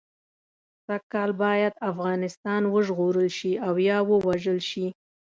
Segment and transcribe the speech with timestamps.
[0.85, 4.85] سږ کال باید افغانستان وژغورل شي او یا ووژل شي.